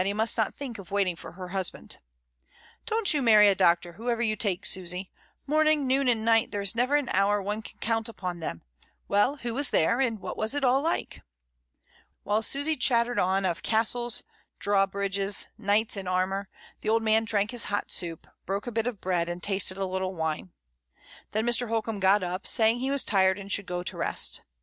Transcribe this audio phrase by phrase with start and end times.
[0.01, 0.07] DYMOND.
[0.17, 1.99] he must not think of waiting for her husband.
[2.87, 5.11] "Don't you marry a doctor whoever you take, Susy:
[5.45, 8.63] morning, noon, and night there is never an hour one can count upon them.
[9.07, 11.21] Well, who was there, and what was it all like?"
[12.23, 14.23] While Susy chattered on of castles,
[14.57, 16.49] drawbridges, knights in armour,
[16.79, 19.85] the old man drank his hot soup, broke a bit of bread, and tasted a
[19.85, 20.51] little wine.
[21.29, 21.67] Then Mr.
[21.67, 24.41] Holcombe got up, saying he was tired and should go to rest.